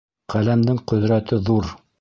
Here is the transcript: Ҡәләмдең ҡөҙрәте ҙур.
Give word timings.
Ҡәләмдең 0.33 0.81
ҡөҙрәте 0.93 1.43
ҙур. 1.51 1.75